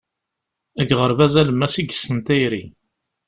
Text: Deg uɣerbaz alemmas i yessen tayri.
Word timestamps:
Deg 0.77 0.89
uɣerbaz 0.95 1.33
alemmas 1.41 1.75
i 1.81 1.83
yessen 1.85 2.17
tayri. 2.25 2.63